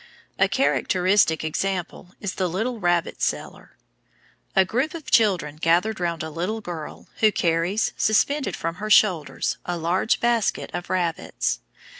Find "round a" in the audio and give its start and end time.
5.99-6.31